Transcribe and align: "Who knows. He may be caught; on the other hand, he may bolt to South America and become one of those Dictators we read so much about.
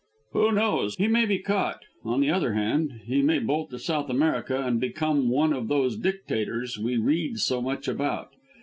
"Who 0.31 0.51
knows. 0.51 0.95
He 0.95 1.07
may 1.07 1.27
be 1.27 1.37
caught; 1.37 1.81
on 2.03 2.21
the 2.21 2.31
other 2.31 2.53
hand, 2.55 3.01
he 3.05 3.21
may 3.21 3.37
bolt 3.37 3.69
to 3.69 3.77
South 3.77 4.09
America 4.09 4.59
and 4.59 4.79
become 4.81 5.29
one 5.29 5.53
of 5.53 5.67
those 5.67 5.95
Dictators 5.95 6.79
we 6.79 6.97
read 6.97 7.37
so 7.37 7.61
much 7.61 7.87
about. 7.87 8.31